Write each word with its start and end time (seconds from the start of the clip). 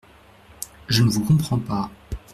Je 0.87 1.03
ne 1.03 1.11
vous 1.11 1.23
comprends 1.23 1.59
pas. 1.59 1.91